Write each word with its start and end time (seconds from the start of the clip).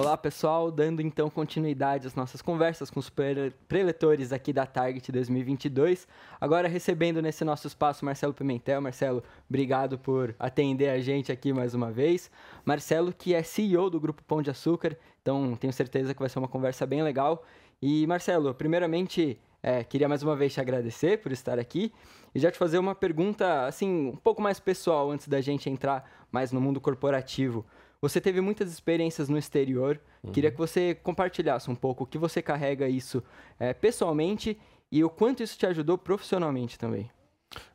Olá 0.00 0.16
pessoal, 0.16 0.70
dando 0.70 1.02
então 1.02 1.28
continuidade 1.28 2.06
às 2.06 2.14
nossas 2.14 2.40
conversas 2.40 2.88
com 2.88 2.98
os 2.98 3.10
pre- 3.10 3.52
preletores 3.68 4.32
aqui 4.32 4.50
da 4.50 4.64
Target 4.64 5.12
2022. 5.12 6.08
Agora 6.40 6.68
recebendo 6.68 7.20
nesse 7.20 7.44
nosso 7.44 7.66
espaço 7.66 8.02
Marcelo 8.02 8.32
Pimentel. 8.32 8.80
Marcelo, 8.80 9.22
obrigado 9.46 9.98
por 9.98 10.34
atender 10.38 10.88
a 10.88 10.98
gente 11.00 11.30
aqui 11.30 11.52
mais 11.52 11.74
uma 11.74 11.92
vez. 11.92 12.30
Marcelo, 12.64 13.12
que 13.12 13.34
é 13.34 13.42
CEO 13.42 13.90
do 13.90 14.00
Grupo 14.00 14.24
Pão 14.24 14.40
de 14.40 14.48
Açúcar, 14.48 14.96
então 15.20 15.54
tenho 15.54 15.70
certeza 15.70 16.14
que 16.14 16.20
vai 16.20 16.30
ser 16.30 16.38
uma 16.38 16.48
conversa 16.48 16.86
bem 16.86 17.02
legal. 17.02 17.44
E 17.82 18.06
Marcelo, 18.06 18.54
primeiramente, 18.54 19.38
é, 19.62 19.84
queria 19.84 20.08
mais 20.08 20.22
uma 20.22 20.34
vez 20.34 20.54
te 20.54 20.62
agradecer 20.62 21.18
por 21.18 21.30
estar 21.30 21.58
aqui 21.58 21.92
e 22.34 22.40
já 22.40 22.50
te 22.50 22.56
fazer 22.56 22.78
uma 22.78 22.94
pergunta 22.94 23.66
assim 23.66 24.08
um 24.08 24.16
pouco 24.16 24.40
mais 24.40 24.58
pessoal 24.58 25.10
antes 25.10 25.28
da 25.28 25.42
gente 25.42 25.68
entrar 25.68 26.10
mais 26.32 26.52
no 26.52 26.58
mundo 26.58 26.80
corporativo. 26.80 27.66
Você 28.02 28.20
teve 28.20 28.40
muitas 28.40 28.72
experiências 28.72 29.28
no 29.28 29.36
exterior. 29.36 30.00
Queria 30.32 30.50
que 30.50 30.56
você 30.56 30.94
compartilhasse 30.94 31.70
um 31.70 31.74
pouco 31.74 32.04
o 32.04 32.06
que 32.06 32.16
você 32.16 32.40
carrega 32.40 32.88
isso 32.88 33.22
é, 33.58 33.74
pessoalmente 33.74 34.58
e 34.90 35.04
o 35.04 35.10
quanto 35.10 35.42
isso 35.42 35.58
te 35.58 35.66
ajudou 35.66 35.98
profissionalmente 35.98 36.78
também. 36.78 37.10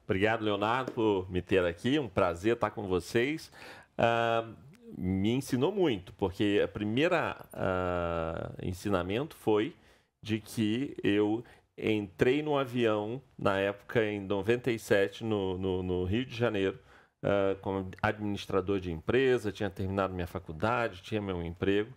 Obrigado, 0.03 0.43
Leonardo, 0.43 0.91
por 0.91 1.29
me 1.31 1.41
ter 1.41 1.63
aqui. 1.63 1.99
Um 1.99 2.09
prazer 2.09 2.53
estar 2.53 2.71
com 2.71 2.87
vocês. 2.87 3.51
Ah, 3.97 4.47
me 4.97 5.31
ensinou 5.31 5.71
muito, 5.71 6.13
porque 6.13 6.61
a 6.63 6.67
primeira 6.67 7.45
ah, 7.53 8.51
ensinamento 8.63 9.35
foi 9.35 9.75
de 10.21 10.39
que 10.39 10.95
eu 11.03 11.43
entrei 11.77 12.41
no 12.41 12.57
avião 12.57 13.21
na 13.37 13.59
época 13.59 14.03
em 14.03 14.21
97 14.21 15.23
no, 15.23 15.57
no, 15.57 15.83
no 15.83 16.03
Rio 16.03 16.25
de 16.25 16.35
Janeiro 16.35 16.79
ah, 17.25 17.57
como 17.59 17.89
administrador 18.01 18.79
de 18.79 18.91
empresa, 18.91 19.51
tinha 19.51 19.69
terminado 19.69 20.13
minha 20.13 20.27
faculdade, 20.27 21.01
tinha 21.01 21.19
meu 21.19 21.41
emprego. 21.43 21.91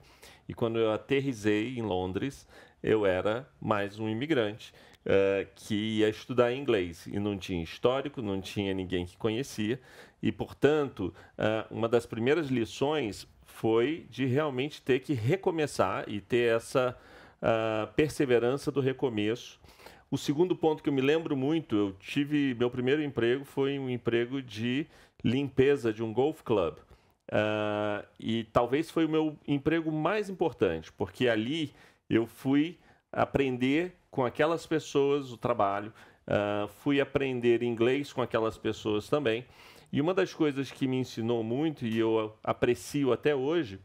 E 0.49 0.55
quando 0.55 0.79
eu 0.79 0.91
aterrisei 0.91 1.77
em 1.79 1.83
Londres 1.83 2.49
eu 2.83 3.05
era 3.05 3.49
mais 3.61 3.99
um 3.99 4.09
imigrante 4.09 4.73
eh, 5.05 5.47
que 5.55 5.75
ia 5.75 6.09
estudar 6.09 6.53
inglês. 6.53 7.07
E 7.07 7.19
não 7.19 7.37
tinha 7.37 7.63
histórico, 7.63 8.23
não 8.23 8.41
tinha 8.41 8.73
ninguém 8.73 9.05
que 9.05 9.17
conhecia. 9.17 9.81
E, 10.23 10.31
portanto, 10.31 11.13
eh, 11.37 11.67
uma 11.71 11.89
das 11.89 12.07
primeiras 12.07 12.49
lições 12.49 13.27
foi 13.45 14.07
de 14.11 14.27
realmente 14.27 14.81
ter 14.81 15.01
que 15.01 15.13
recomeçar 15.13 16.05
e 16.09 16.21
ter 16.21 16.55
essa 16.57 16.97
ah, 17.43 17.89
perseverança 17.97 18.71
do 18.71 18.81
recomeço. 18.81 19.61
O 20.11 20.17
segundo 20.17 20.57
ponto 20.57 20.83
que 20.83 20.89
eu 20.89 20.93
me 20.93 21.03
lembro 21.03 21.37
muito, 21.37 21.77
eu 21.77 21.93
tive 22.01 22.55
meu 22.55 22.71
primeiro 22.71 23.03
emprego 23.03 23.45
foi 23.45 23.79
um 23.79 23.91
emprego 23.91 24.41
de 24.41 24.87
limpeza 25.25 25.93
de 25.93 26.03
um 26.03 26.13
golf 26.13 26.43
club. 26.43 26.77
Ah, 27.31 28.05
e 28.19 28.45
talvez 28.45 28.91
foi 28.91 29.05
o 29.05 29.09
meu 29.09 29.37
emprego 29.47 29.93
mais 29.93 30.29
importante, 30.31 30.93
porque 30.93 31.29
ali 31.29 31.73
eu 32.09 32.27
fui 32.27 32.79
aprender 33.13 33.95
com 34.11 34.25
aquelas 34.25 34.67
pessoas 34.67 35.31
o 35.33 35.37
trabalho, 35.37 35.93
ah, 36.27 36.67
fui 36.81 37.01
aprender 37.01 37.63
inglês 37.63 38.13
com 38.13 38.23
aquelas 38.23 38.57
pessoas 38.57 39.09
também. 39.09 39.45
E 39.93 40.01
uma 40.01 40.13
das 40.13 40.35
coisas 40.35 40.71
que 40.71 40.87
me 40.87 40.97
ensinou 40.99 41.43
muito 41.43 41.87
e 41.87 41.99
eu 41.99 42.37
aprecio 42.45 43.13
até 43.13 43.35
hoje 43.35 43.81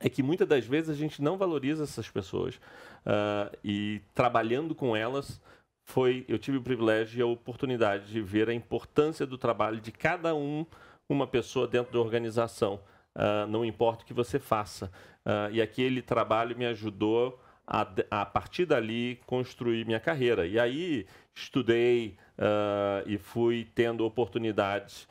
é 0.00 0.08
que 0.08 0.22
muitas 0.22 0.48
das 0.48 0.66
vezes 0.66 0.90
a 0.90 0.94
gente 0.94 1.22
não 1.22 1.36
valoriza 1.36 1.84
essas 1.84 2.10
pessoas 2.10 2.60
Ah, 3.04 3.50
e 3.64 4.00
trabalhando 4.14 4.74
com 4.74 4.94
elas 4.96 5.40
foi 5.84 6.24
eu 6.28 6.38
tive 6.38 6.58
o 6.58 6.62
privilégio 6.62 7.18
e 7.18 7.22
a 7.22 7.26
oportunidade 7.26 8.06
de 8.06 8.20
ver 8.20 8.48
a 8.48 8.54
importância 8.54 9.26
do 9.26 9.36
trabalho 9.36 9.80
de 9.80 9.92
cada 9.92 10.34
um 10.34 10.64
uma 11.08 11.26
pessoa 11.26 11.66
dentro 11.68 11.92
da 11.92 12.00
organização. 12.00 12.80
Ah, 13.14 13.46
não 13.48 13.64
importa 13.64 14.02
o 14.02 14.06
que 14.06 14.14
você 14.14 14.38
faça. 14.38 14.90
Ah, 15.24 15.48
e 15.52 15.60
aquele 15.60 16.02
trabalho 16.02 16.56
me 16.56 16.66
ajudou 16.66 17.40
a, 17.66 17.86
a 18.10 18.26
partir 18.26 18.66
dali 18.66 19.20
construir 19.26 19.84
minha 19.84 20.00
carreira. 20.00 20.46
E 20.46 20.58
aí 20.58 21.06
estudei 21.34 22.16
ah, 22.38 23.02
e 23.06 23.18
fui 23.18 23.68
tendo 23.74 24.04
oportunidades 24.04 25.08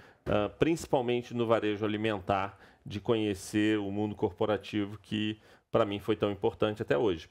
principalmente 0.60 1.34
no 1.34 1.48
varejo 1.48 1.84
alimentar 1.84 2.56
de 2.86 3.00
conhecer 3.00 3.80
o 3.80 3.92
mundo 3.92 4.16
corporativo 4.16 5.00
que 5.00 5.40
para 5.72 5.84
mim 5.84 6.00
foi 6.00 6.16
tão 6.16 6.30
importante 6.30 6.80
até 6.80 6.96
hoje. 6.96 7.28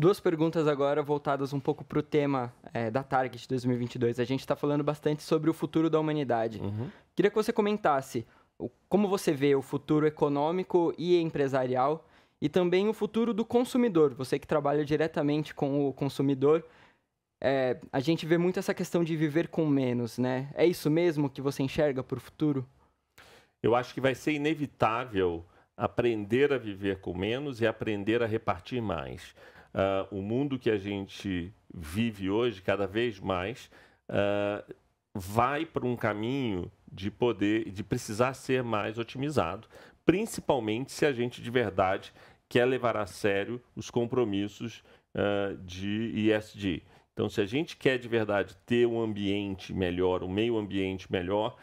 Duas 0.00 0.18
perguntas 0.18 0.66
agora 0.66 1.02
voltadas 1.02 1.52
um 1.52 1.60
pouco 1.60 1.84
para 1.84 1.98
o 1.98 2.02
tema 2.02 2.50
é, 2.72 2.90
da 2.90 3.02
Target 3.02 3.46
2022. 3.46 4.18
A 4.18 4.24
gente 4.24 4.40
está 4.40 4.56
falando 4.56 4.82
bastante 4.82 5.22
sobre 5.22 5.50
o 5.50 5.52
futuro 5.52 5.90
da 5.90 6.00
humanidade. 6.00 6.58
Queria 7.14 7.28
que 7.28 7.36
você 7.36 7.52
comentasse 7.52 8.26
como 8.88 9.06
você 9.06 9.30
vê 9.30 9.54
o 9.54 9.60
futuro 9.60 10.06
econômico 10.06 10.94
e 10.96 11.20
empresarial 11.20 12.08
e 12.40 12.48
também 12.48 12.88
o 12.88 12.94
futuro 12.94 13.34
do 13.34 13.44
consumidor. 13.44 14.14
Você 14.14 14.38
que 14.38 14.46
trabalha 14.46 14.86
diretamente 14.86 15.54
com 15.54 15.86
o 15.86 15.92
consumidor, 15.92 16.64
é, 17.38 17.78
a 17.92 18.00
gente 18.00 18.24
vê 18.24 18.38
muito 18.38 18.58
essa 18.58 18.72
questão 18.72 19.04
de 19.04 19.14
viver 19.14 19.48
com 19.48 19.66
menos, 19.66 20.16
né? 20.16 20.48
É 20.54 20.64
isso 20.64 20.90
mesmo 20.90 21.28
que 21.28 21.42
você 21.42 21.62
enxerga 21.62 22.02
para 22.02 22.16
o 22.16 22.20
futuro? 22.22 22.66
Eu 23.62 23.74
acho 23.74 23.92
que 23.92 24.00
vai 24.00 24.14
ser 24.14 24.32
inevitável 24.32 25.44
aprender 25.76 26.54
a 26.54 26.56
viver 26.56 27.00
com 27.00 27.14
menos 27.14 27.60
e 27.60 27.66
aprender 27.66 28.22
a 28.22 28.26
repartir 28.26 28.80
mais. 28.80 29.34
Ah, 29.72 30.06
o 30.10 30.20
mundo 30.20 30.58
que 30.58 30.70
a 30.70 30.78
gente 30.78 31.52
vive 31.72 32.30
hoje, 32.30 32.62
cada 32.62 32.86
vez 32.86 33.20
mais, 33.20 33.70
ah, 34.08 34.64
vai 35.14 35.64
para 35.64 35.86
um 35.86 35.96
caminho 35.96 36.70
de 36.90 37.10
poder, 37.10 37.70
de 37.70 37.84
precisar 37.84 38.34
ser 38.34 38.62
mais 38.62 38.98
otimizado, 38.98 39.68
principalmente 40.04 40.92
se 40.92 41.06
a 41.06 41.12
gente 41.12 41.40
de 41.40 41.50
verdade 41.50 42.12
quer 42.48 42.64
levar 42.64 42.96
a 42.96 43.06
sério 43.06 43.60
os 43.76 43.90
compromissos 43.90 44.82
ah, 45.14 45.56
de 45.64 46.30
ESG. 46.30 46.82
Então, 47.12 47.28
se 47.28 47.40
a 47.40 47.46
gente 47.46 47.76
quer 47.76 47.98
de 47.98 48.08
verdade 48.08 48.56
ter 48.64 48.86
um 48.86 49.00
ambiente 49.00 49.74
melhor, 49.74 50.22
um 50.22 50.28
meio 50.28 50.56
ambiente 50.56 51.10
melhor, 51.12 51.56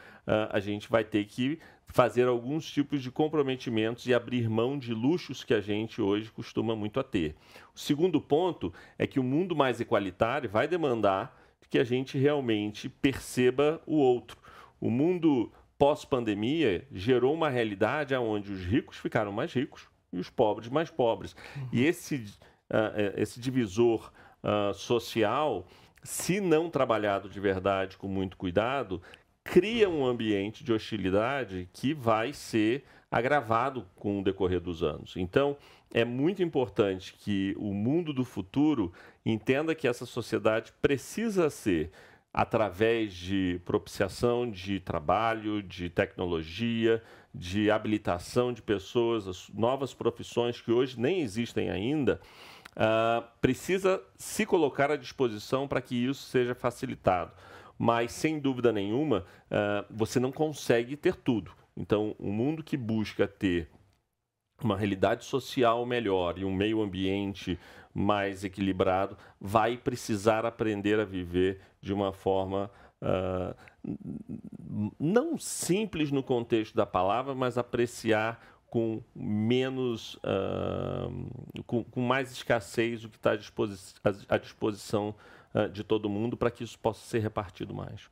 a 0.51 0.59
gente 0.59 0.89
vai 0.89 1.03
ter 1.03 1.25
que 1.25 1.59
fazer 1.87 2.27
alguns 2.27 2.69
tipos 2.69 3.01
de 3.01 3.09
comprometimentos 3.09 4.05
e 4.05 4.13
abrir 4.13 4.49
mão 4.49 4.77
de 4.77 4.93
luxos 4.93 5.43
que 5.43 5.53
a 5.53 5.61
gente 5.61 6.01
hoje 6.01 6.29
costuma 6.29 6.75
muito 6.75 6.99
a 6.99 7.03
ter. 7.03 7.35
O 7.73 7.79
segundo 7.79 8.19
ponto 8.19 8.73
é 8.97 9.07
que 9.07 9.19
o 9.19 9.23
mundo 9.23 9.55
mais 9.55 9.79
igualitário 9.79 10.49
vai 10.49 10.67
demandar 10.67 11.35
que 11.69 11.79
a 11.79 11.83
gente 11.83 12.17
realmente 12.17 12.87
perceba 12.87 13.81
o 13.85 13.95
outro. 13.95 14.37
O 14.79 14.89
mundo 14.89 15.51
pós-pandemia 15.77 16.87
gerou 16.91 17.33
uma 17.33 17.49
realidade 17.49 18.15
onde 18.15 18.51
os 18.51 18.63
ricos 18.63 18.97
ficaram 18.97 19.31
mais 19.31 19.53
ricos 19.53 19.87
e 20.11 20.19
os 20.19 20.29
pobres 20.29 20.69
mais 20.69 20.89
pobres. 20.89 21.35
E 21.71 21.83
esse, 21.83 22.25
ah, 22.69 22.93
eh, 22.95 23.13
esse 23.17 23.39
divisor 23.39 24.11
ah, 24.43 24.71
social, 24.73 25.67
se 26.03 26.39
não 26.39 26.69
trabalhado 26.69 27.29
de 27.29 27.39
verdade 27.39 27.97
com 27.97 28.07
muito 28.07 28.37
cuidado, 28.37 29.01
cria 29.47 29.89
um 29.89 30.05
ambiente 30.05 30.63
de 30.63 30.73
hostilidade 30.73 31.69
que 31.71 31.93
vai 31.93 32.33
ser 32.33 32.83
agravado 33.09 33.87
com 33.95 34.19
o 34.19 34.23
decorrer 34.23 34.59
dos 34.59 34.83
anos. 34.83 35.15
Então, 35.15 35.55
é 35.93 36.03
muito 36.03 36.43
importante 36.43 37.13
que 37.17 37.55
o 37.57 37.73
mundo 37.73 38.11
do 38.11 38.25
futuro 38.25 38.91
entenda 39.25 39.73
que 39.73 39.87
essa 39.87 40.05
sociedade 40.05 40.73
precisa 40.81 41.49
ser 41.49 41.91
através 42.33 43.13
de 43.13 43.61
propiciação 43.65 44.51
de 44.51 44.81
trabalho, 44.81 45.63
de 45.63 45.89
tecnologia, 45.89 47.01
de 47.33 47.71
habilitação 47.71 48.51
de 48.51 48.61
pessoas, 48.61 49.27
as 49.27 49.49
novas 49.49 49.93
profissões 49.93 50.59
que 50.59 50.71
hoje 50.71 50.99
nem 50.99 51.21
existem 51.21 51.69
ainda, 51.69 52.19
ah, 52.75 53.23
precisa 53.41 54.03
se 54.17 54.45
colocar 54.45 54.91
à 54.91 54.97
disposição 54.97 55.67
para 55.67 55.81
que 55.81 55.95
isso 55.95 56.23
seja 56.23 56.53
facilitado. 56.53 57.31
Mas, 57.77 58.11
sem 58.11 58.39
dúvida 58.39 58.71
nenhuma, 58.71 59.25
ah, 59.51 59.85
você 59.89 60.19
não 60.19 60.31
consegue 60.31 60.95
ter 60.95 61.15
tudo. 61.15 61.51
Então, 61.75 62.15
o 62.17 62.31
mundo 62.31 62.63
que 62.63 62.75
busca 62.75 63.27
ter 63.27 63.69
uma 64.63 64.75
realidade 64.75 65.25
social 65.25 65.85
melhor 65.85 66.39
e 66.39 66.45
um 66.45 66.53
meio 66.53 66.81
ambiente 66.81 67.59
mais 67.93 68.43
equilibrado 68.43 69.17
vai 69.39 69.77
precisar 69.77 70.45
aprender 70.45 70.99
a 70.99 71.05
viver 71.05 71.61
de 71.79 71.93
uma 71.93 72.11
forma 72.11 72.71
uh, 73.01 73.55
não 74.99 75.37
simples 75.37 76.11
no 76.11 76.21
contexto 76.21 76.75
da 76.75 76.85
palavra, 76.85 77.33
mas 77.33 77.57
apreciar 77.57 78.56
com 78.69 79.01
menos, 79.15 80.15
uh, 80.15 81.63
com, 81.65 81.83
com, 81.85 82.01
mais 82.01 82.31
escassez 82.31 83.03
o 83.03 83.09
que 83.09 83.15
está 83.15 83.31
à, 83.31 83.35
disposi 83.35 83.95
à 84.27 84.37
disposição 84.37 85.15
uh, 85.53 85.69
de 85.69 85.83
todo 85.83 86.09
mundo 86.09 86.35
para 86.35 86.51
que 86.51 86.63
isso 86.63 86.77
possa 86.77 87.05
ser 87.05 87.19
repartido 87.19 87.73
mais. 87.73 88.09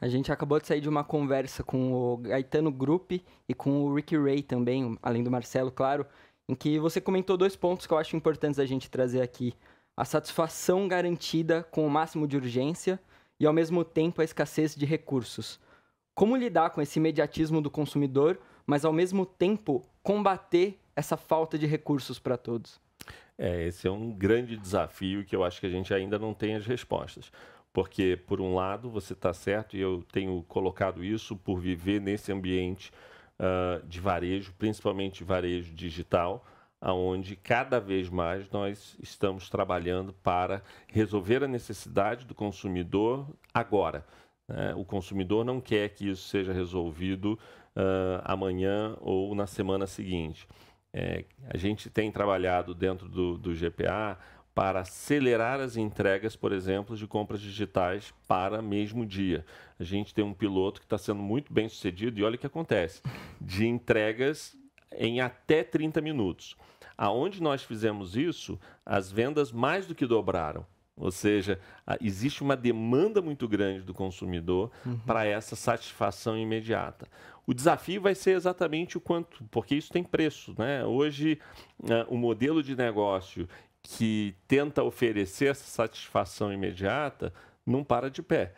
A 0.00 0.08
gente 0.08 0.32
acabou 0.32 0.58
de 0.58 0.66
sair 0.66 0.80
de 0.80 0.88
uma 0.88 1.04
conversa 1.04 1.62
com 1.62 1.92
o 1.92 2.16
Gaetano 2.16 2.72
Grupp 2.72 3.22
e 3.46 3.52
com 3.52 3.82
o 3.82 3.94
Ricky 3.94 4.16
Ray 4.16 4.42
também, 4.42 4.96
além 5.02 5.22
do 5.22 5.30
Marcelo, 5.30 5.70
claro, 5.70 6.06
em 6.48 6.54
que 6.54 6.78
você 6.78 7.00
comentou 7.00 7.36
dois 7.36 7.54
pontos 7.54 7.86
que 7.86 7.92
eu 7.92 7.98
acho 7.98 8.16
importantes 8.16 8.58
a 8.58 8.64
gente 8.64 8.90
trazer 8.90 9.20
aqui. 9.20 9.54
A 9.94 10.06
satisfação 10.06 10.88
garantida 10.88 11.62
com 11.70 11.86
o 11.86 11.90
máximo 11.90 12.26
de 12.26 12.36
urgência 12.36 12.98
e, 13.38 13.46
ao 13.46 13.52
mesmo 13.52 13.84
tempo, 13.84 14.22
a 14.22 14.24
escassez 14.24 14.74
de 14.74 14.86
recursos. 14.86 15.60
Como 16.14 16.34
lidar 16.34 16.70
com 16.70 16.80
esse 16.80 16.98
imediatismo 16.98 17.60
do 17.60 17.70
consumidor, 17.70 18.38
mas, 18.70 18.84
ao 18.84 18.92
mesmo 18.92 19.26
tempo, 19.26 19.84
combater 20.00 20.78
essa 20.94 21.16
falta 21.16 21.58
de 21.58 21.66
recursos 21.66 22.20
para 22.20 22.36
todos? 22.36 22.80
É, 23.36 23.66
esse 23.66 23.88
é 23.88 23.90
um 23.90 24.12
grande 24.12 24.56
desafio 24.56 25.24
que 25.24 25.34
eu 25.34 25.42
acho 25.42 25.58
que 25.58 25.66
a 25.66 25.70
gente 25.70 25.92
ainda 25.92 26.20
não 26.20 26.32
tem 26.32 26.54
as 26.54 26.64
respostas. 26.64 27.32
Porque, 27.72 28.16
por 28.28 28.40
um 28.40 28.54
lado, 28.54 28.88
você 28.88 29.12
está 29.12 29.32
certo, 29.32 29.76
e 29.76 29.80
eu 29.80 30.04
tenho 30.12 30.40
colocado 30.44 31.02
isso 31.02 31.34
por 31.34 31.58
viver 31.58 32.00
nesse 32.00 32.30
ambiente 32.30 32.92
uh, 33.40 33.84
de 33.88 33.98
varejo, 33.98 34.54
principalmente 34.56 35.24
varejo 35.24 35.74
digital, 35.74 36.46
aonde 36.80 37.34
cada 37.34 37.80
vez 37.80 38.08
mais 38.08 38.48
nós 38.52 38.96
estamos 39.02 39.50
trabalhando 39.50 40.12
para 40.12 40.62
resolver 40.86 41.42
a 41.42 41.48
necessidade 41.48 42.24
do 42.24 42.36
consumidor 42.36 43.26
agora. 43.52 44.06
Né? 44.46 44.74
O 44.76 44.84
consumidor 44.84 45.44
não 45.44 45.60
quer 45.60 45.88
que 45.88 46.08
isso 46.08 46.28
seja 46.28 46.52
resolvido 46.52 47.36
uh, 47.76 48.22
amanhã 48.24 48.96
ou 49.00 49.34
na 49.34 49.46
semana 49.46 49.86
seguinte. 49.86 50.46
É, 50.92 51.24
a 51.48 51.56
gente 51.56 51.88
tem 51.88 52.10
trabalhado 52.10 52.74
dentro 52.74 53.08
do, 53.08 53.38
do 53.38 53.54
GPA 53.54 54.18
para 54.54 54.80
acelerar 54.80 55.60
as 55.60 55.76
entregas, 55.76 56.34
por 56.34 56.52
exemplo, 56.52 56.96
de 56.96 57.06
compras 57.06 57.40
digitais 57.40 58.12
para 58.26 58.60
mesmo 58.60 59.06
dia. 59.06 59.44
A 59.78 59.84
gente 59.84 60.12
tem 60.12 60.24
um 60.24 60.34
piloto 60.34 60.80
que 60.80 60.86
está 60.86 60.98
sendo 60.98 61.22
muito 61.22 61.52
bem 61.52 61.68
sucedido 61.68 62.18
e 62.18 62.24
olha 62.24 62.34
o 62.34 62.38
que 62.38 62.46
acontece: 62.46 63.00
de 63.40 63.66
entregas 63.66 64.56
em 64.96 65.20
até 65.20 65.62
30 65.62 66.00
minutos. 66.00 66.56
Aonde 66.98 67.42
nós 67.42 67.62
fizemos 67.62 68.16
isso, 68.16 68.60
as 68.84 69.10
vendas 69.10 69.50
mais 69.50 69.86
do 69.86 69.94
que 69.94 70.04
dobraram. 70.04 70.66
Ou 70.96 71.10
seja, 71.10 71.58
existe 72.00 72.42
uma 72.42 72.56
demanda 72.56 73.22
muito 73.22 73.48
grande 73.48 73.82
do 73.82 73.94
consumidor 73.94 74.70
uhum. 74.84 74.98
para 74.98 75.24
essa 75.24 75.56
satisfação 75.56 76.36
imediata. 76.36 77.08
O 77.46 77.54
desafio 77.54 78.00
vai 78.00 78.14
ser 78.14 78.36
exatamente 78.36 78.96
o 78.96 79.00
quanto, 79.00 79.42
porque 79.50 79.74
isso 79.74 79.90
tem 79.90 80.04
preço. 80.04 80.54
Né? 80.58 80.84
Hoje, 80.84 81.38
uh, 81.80 82.06
o 82.08 82.16
modelo 82.16 82.62
de 82.62 82.76
negócio 82.76 83.48
que 83.82 84.36
tenta 84.46 84.82
oferecer 84.82 85.46
essa 85.46 85.64
satisfação 85.64 86.52
imediata 86.52 87.32
não 87.66 87.82
para 87.82 88.10
de 88.10 88.22
pé. 88.22 88.54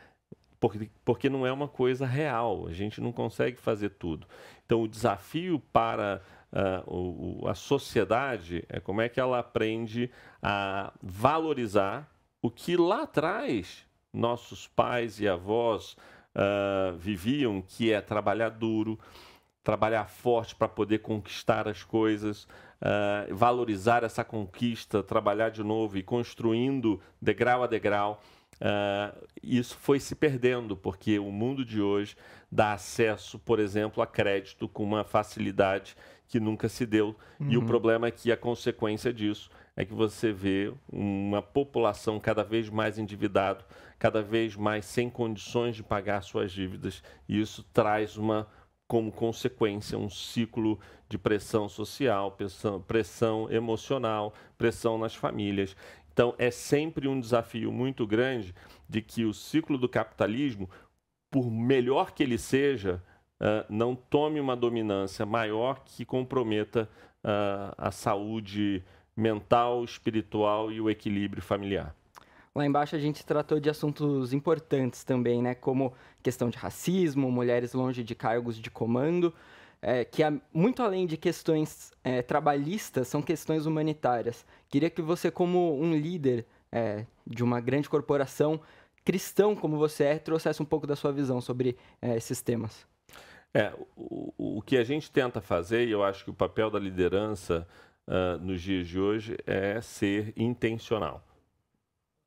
Porque, 0.61 0.90
porque 1.05 1.31
não 1.31 1.46
é 1.46 1.52
uma 1.52 1.67
coisa 1.67 2.06
real, 2.06 2.67
a 2.69 2.73
gente 2.73 3.00
não 3.00 3.12
consegue 3.12 3.56
fazer 3.56 3.90
tudo. 3.90 4.26
Então, 4.67 4.82
o 4.82 4.88
desafio 4.88 5.58
para 5.73 6.20
uh, 6.52 7.40
o, 7.43 7.49
a 7.49 7.55
sociedade 7.55 8.64
é 8.69 8.78
como 8.78 9.00
é 9.00 9.08
que 9.08 9.19
ela 9.19 9.38
aprende 9.38 10.11
a 10.43 10.93
valorizar 11.02 12.12
o 12.42 12.50
que 12.50 12.76
lá 12.76 13.04
atrás 13.04 13.86
nossos 14.12 14.66
pais 14.66 15.20
e 15.20 15.28
avós 15.28 15.96
uh, 16.34 16.96
viviam, 16.98 17.62
que 17.62 17.92
é 17.92 18.00
trabalhar 18.00 18.50
duro, 18.50 18.98
trabalhar 19.62 20.06
forte 20.06 20.54
para 20.54 20.68
poder 20.68 20.98
conquistar 20.98 21.68
as 21.68 21.84
coisas, 21.84 22.44
uh, 22.44 23.34
valorizar 23.34 24.02
essa 24.02 24.24
conquista, 24.24 25.02
trabalhar 25.02 25.50
de 25.50 25.62
novo 25.62 25.96
e 25.96 26.02
construindo 26.02 27.00
degrau 27.20 27.62
a 27.62 27.66
degrau. 27.68 28.20
Uh, 28.56 29.26
isso 29.42 29.76
foi 29.78 29.98
se 29.98 30.14
perdendo, 30.14 30.76
porque 30.76 31.18
o 31.18 31.30
mundo 31.30 31.64
de 31.64 31.80
hoje 31.80 32.16
dá 32.50 32.72
acesso, 32.72 33.38
por 33.38 33.58
exemplo, 33.58 34.02
a 34.02 34.06
crédito 34.06 34.68
com 34.68 34.84
uma 34.84 35.04
facilidade 35.04 35.96
que 36.28 36.38
nunca 36.40 36.68
se 36.68 36.86
deu. 36.86 37.16
Uhum. 37.38 37.50
E 37.50 37.56
o 37.56 37.60
uhum. 37.60 37.66
problema 37.66 38.06
é 38.08 38.10
que 38.10 38.32
a 38.32 38.36
consequência 38.36 39.12
disso 39.12 39.50
é 39.76 39.84
que 39.84 39.94
você 39.94 40.32
vê 40.32 40.72
uma 40.90 41.40
população 41.40 42.20
cada 42.20 42.44
vez 42.44 42.69
mais 42.69 42.98
endividada, 42.98 43.64
cada 43.98 44.22
vez 44.22 44.54
mais 44.54 44.84
sem 44.84 45.08
condições 45.08 45.76
de 45.76 45.82
pagar 45.82 46.22
suas 46.22 46.52
dívidas, 46.52 47.02
e 47.28 47.40
isso 47.40 47.62
traz 47.72 48.16
uma 48.16 48.46
como 48.86 49.10
consequência 49.10 49.96
um 49.96 50.10
ciclo 50.10 50.78
de 51.08 51.16
pressão 51.16 51.66
social, 51.66 52.32
pressão, 52.32 52.82
pressão 52.82 53.50
emocional, 53.50 54.34
pressão 54.58 54.98
nas 54.98 55.14
famílias. 55.14 55.75
Então, 56.12 56.34
é 56.36 56.50
sempre 56.50 57.08
um 57.08 57.18
desafio 57.18 57.72
muito 57.72 58.06
grande 58.06 58.54
de 58.86 59.00
que 59.00 59.25
o 59.25 59.32
ciclo 59.32 59.78
do 59.78 59.88
capitalismo, 59.88 60.68
por 61.30 61.50
melhor 61.50 62.12
que 62.12 62.22
ele 62.22 62.36
seja, 62.36 63.02
uh, 63.40 63.64
não 63.70 63.96
tome 63.96 64.38
uma 64.38 64.54
dominância 64.54 65.25
maior 65.25 65.82
que 65.84 66.04
comprometa 66.04 66.86
uh, 67.25 67.72
a 67.78 67.90
saúde 67.90 68.84
mental, 69.17 69.85
espiritual 69.85 70.70
e 70.73 70.81
o 70.81 70.88
equilíbrio 70.88 71.43
familiar. 71.43 71.94
Lá 72.55 72.67
embaixo 72.67 72.94
a 72.94 72.99
gente 72.99 73.25
tratou 73.25 73.59
de 73.59 73.70
assuntos 73.70 74.32
importantes 74.32 75.05
também, 75.05 75.41
né? 75.41 75.55
Como 75.55 75.94
questão 76.23 76.50
de 76.50 76.59
racismo, 76.59 77.31
mulheres 77.31 77.73
longe 77.73 78.05
de 78.05 78.14
cargos 78.14 78.59
de 78.59 78.70
comando, 78.70 79.32
é, 79.81 80.05
que 80.05 80.23
muito 80.53 80.82
além 80.82 81.06
de 81.06 81.17
questões 81.17 81.93
é, 82.05 82.20
trabalhistas, 82.20 83.09
são 83.09 83.23
questões 83.23 83.64
humanitárias. 83.64 84.44
Queria 84.69 84.91
que 84.91 85.00
você, 85.00 85.31
como 85.31 85.81
um 85.81 85.94
líder 85.94 86.47
é, 86.70 87.06
de 87.26 87.43
uma 87.43 87.59
grande 87.59 87.88
corporação, 87.88 88.61
cristão 89.05 89.56
como 89.56 89.79
você 89.79 90.05
é, 90.05 90.19
trouxesse 90.19 90.62
um 90.62 90.67
pouco 90.67 90.87
da 90.87 90.94
sua 90.94 91.11
visão 91.11 91.41
sobre 91.41 91.76
é, 92.00 92.17
esses 92.17 92.43
temas. 92.43 92.87
É, 93.55 93.73
o, 93.97 94.59
o 94.59 94.62
que 94.62 94.76
a 94.76 94.85
gente 94.85 95.11
tenta 95.11 95.41
fazer, 95.41 95.87
e 95.87 95.91
eu 95.91 96.03
acho 96.03 96.25
que 96.25 96.31
o 96.31 96.35
papel 96.35 96.70
da 96.70 96.79
liderança 96.79 97.67
uh, 98.08 98.38
nos 98.40 98.60
dias 98.60 98.87
de 98.87 98.99
hoje 98.99 99.37
é 99.46 99.81
ser 99.81 100.32
intencional 100.37 101.25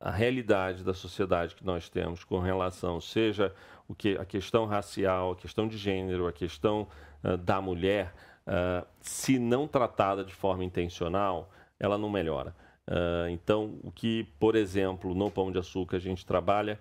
a 0.05 0.11
realidade 0.11 0.83
da 0.83 0.93
sociedade 0.93 1.55
que 1.55 1.65
nós 1.65 1.89
temos 1.89 2.23
com 2.23 2.39
relação, 2.39 3.01
seja 3.01 3.53
o 3.87 3.95
que 3.95 4.17
a 4.17 4.25
questão 4.25 4.65
racial, 4.65 5.31
a 5.31 5.35
questão 5.35 5.67
de 5.67 5.77
gênero, 5.77 6.27
a 6.27 6.31
questão 6.31 6.87
uh, 7.23 7.35
da 7.37 7.59
mulher, 7.61 8.13
uh, 8.45 8.85
se 9.01 9.39
não 9.39 9.67
tratada 9.67 10.23
de 10.23 10.33
forma 10.33 10.63
intencional, 10.63 11.49
ela 11.79 11.97
não 11.97 12.09
melhora. 12.09 12.55
Uh, 12.87 13.29
então, 13.29 13.79
o 13.83 13.91
que, 13.91 14.25
por 14.39 14.55
exemplo, 14.55 15.15
no 15.15 15.31
Pão 15.31 15.51
de 15.51 15.57
Açúcar 15.57 15.97
a 15.97 15.99
gente 15.99 16.25
trabalha 16.25 16.79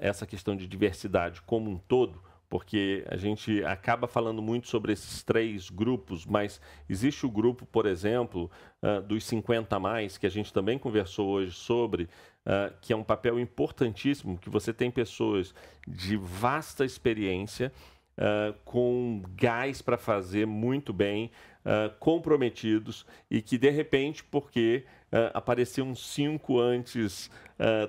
essa 0.00 0.26
questão 0.26 0.56
de 0.56 0.66
diversidade 0.66 1.40
como 1.42 1.70
um 1.70 1.78
todo, 1.78 2.20
porque 2.48 3.04
a 3.08 3.16
gente 3.16 3.62
acaba 3.64 4.06
falando 4.06 4.40
muito 4.40 4.68
sobre 4.68 4.92
esses 4.92 5.22
três 5.22 5.68
grupos, 5.68 6.24
mas 6.24 6.60
existe 6.88 7.26
o 7.26 7.30
grupo, 7.30 7.66
por 7.66 7.86
exemplo, 7.86 8.50
uh, 8.82 9.02
dos 9.02 9.24
50 9.24 9.78
mais, 9.78 10.16
que 10.16 10.26
a 10.26 10.30
gente 10.30 10.52
também 10.52 10.78
conversou 10.78 11.28
hoje 11.28 11.52
sobre, 11.52 12.04
uh, 12.04 12.74
que 12.80 12.92
é 12.92 12.96
um 12.96 13.04
papel 13.04 13.38
importantíssimo, 13.38 14.38
que 14.38 14.48
você 14.48 14.72
tem 14.72 14.90
pessoas 14.90 15.54
de 15.86 16.16
vasta 16.16 16.84
experiência, 16.84 17.70
uh, 18.16 18.54
com 18.64 19.22
gás 19.34 19.82
para 19.82 19.98
fazer 19.98 20.46
muito 20.46 20.92
bem, 20.92 21.30
uh, 21.68 21.94
comprometidos 21.98 23.04
e 23.30 23.42
que 23.42 23.58
de 23.58 23.68
repente, 23.68 24.24
porque 24.24 24.86
uh, 25.12 25.30
apareciam 25.34 25.94
cinco 25.94 26.58
antes 26.58 27.30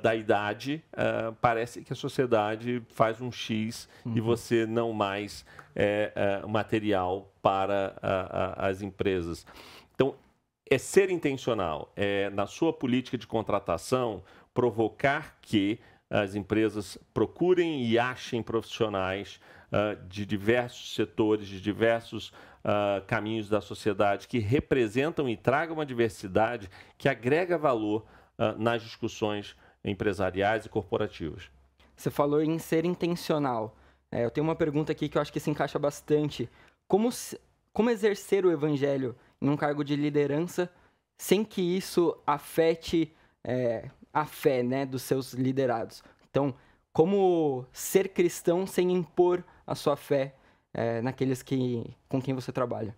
da 0.02 0.16
idade, 0.16 0.84
parece 1.40 1.84
que 1.84 1.94
a 1.94 1.96
sociedade 1.96 2.82
faz 2.90 3.22
um 3.22 3.32
X 3.32 3.88
uhum. 4.04 4.18
e 4.18 4.20
você 4.20 4.66
não 4.66 4.92
mais 4.92 5.46
é, 5.76 6.12
é 6.16 6.48
material 6.48 7.32
para 7.40 7.96
as 8.58 8.82
empresas. 8.82 9.46
Então, 9.94 10.16
é 10.68 10.80
ser 10.80 11.12
intencional, 11.12 11.94
é 11.96 12.32
na 12.32 12.48
sua 12.48 12.74
política 12.74 13.16
de 13.16 13.28
contratação 13.28 14.24
provocar 14.56 15.38
que 15.40 15.80
as 16.10 16.34
empresas 16.34 16.98
procurem 17.14 17.86
e 17.86 18.00
achem 18.00 18.42
profissionais 18.42 19.40
uh, 19.72 20.08
de 20.08 20.26
diversos 20.26 20.96
setores, 20.96 21.48
de 21.48 21.62
diversos 21.62 22.30
uh, 22.30 23.06
caminhos 23.08 23.50
da 23.50 23.62
sociedade 23.62 24.28
que 24.28 24.40
representam 24.40 25.28
e 25.30 25.38
tragam 25.38 25.76
uma 25.76 25.86
diversidade 25.86 26.70
que 26.98 27.08
agrega 27.08 27.58
valor 27.58 28.06
uh, 28.38 28.62
nas 28.62 28.82
discussões 28.82 29.56
empresariais 29.84 30.66
e 30.66 30.70
corporativas. 30.70 31.50
Você 31.96 32.10
falou 32.10 32.42
em 32.42 32.58
ser 32.60 32.86
intencional. 32.86 33.76
É, 34.12 34.26
eu 34.26 34.32
tenho 34.32 34.48
uma 34.48 34.56
pergunta 34.56 34.92
aqui 34.92 35.10
que 35.10 35.18
eu 35.18 35.22
acho 35.22 35.34
que 35.34 35.40
se 35.40 35.50
encaixa 35.50 35.78
bastante. 35.78 36.50
Como, 36.88 37.10
como 37.74 37.90
exercer 37.90 38.46
o 38.46 38.52
evangelho 38.52 39.16
em 39.42 39.50
um 39.50 39.58
cargo 39.58 39.84
de 39.84 39.96
liderança 39.96 40.72
sem 41.18 41.44
que 41.44 41.62
isso 41.62 42.18
afete 42.26 43.14
é, 43.44 43.90
a 44.14 44.26
fé 44.26 44.64
né, 44.64 44.86
dos 44.86 45.02
seus 45.02 45.34
liderados? 45.34 46.02
Então, 46.30 46.56
como 46.94 47.66
ser 47.72 48.10
cristão 48.10 48.66
sem 48.66 48.92
impor 48.92 49.44
a 49.66 49.76
sua 49.76 49.96
fé 49.96 50.36
é, 50.74 51.02
naqueles 51.02 51.42
que, 51.42 51.96
com 52.08 52.22
quem 52.22 52.34
você 52.34 52.52
trabalha? 52.52 52.96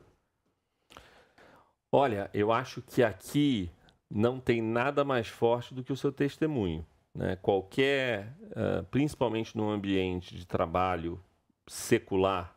Olha, 1.92 2.30
eu 2.34 2.52
acho 2.52 2.82
que 2.82 3.04
aqui 3.04 3.70
não 4.10 4.40
tem 4.40 4.62
nada 4.62 5.04
mais 5.04 5.28
forte 5.28 5.74
do 5.74 5.84
que 5.84 5.92
o 5.92 5.98
seu 5.98 6.12
testemunho. 6.12 6.86
Né? 7.14 7.36
Qualquer, 7.42 8.34
uh, 8.52 8.84
principalmente 8.86 9.58
no 9.58 9.70
ambiente 9.70 10.36
de 10.36 10.46
trabalho 10.46 11.22
secular, 11.68 12.56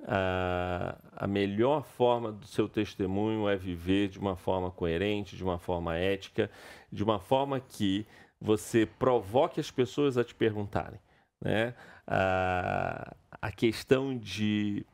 uh, 0.00 0.96
a 1.16 1.26
melhor 1.26 1.84
forma 1.84 2.32
do 2.32 2.46
seu 2.46 2.68
testemunho 2.68 3.48
é 3.48 3.56
viver 3.56 4.08
de 4.08 4.18
uma 4.18 4.36
forma 4.36 4.70
coerente, 4.70 5.36
de 5.36 5.42
uma 5.42 5.58
forma 5.58 5.96
ética, 5.96 6.50
de 6.92 7.02
uma 7.02 7.18
forma 7.18 7.60
que 7.60 8.06
você 8.40 8.86
provoque 8.86 9.60
as 9.60 9.70
pessoas 9.70 10.16
a 10.16 10.24
te 10.24 10.34
perguntarem. 10.34 10.98
Né? 11.40 11.74
Uh, 12.08 13.14
a 13.40 13.52
questão 13.52 14.16
de 14.16 14.84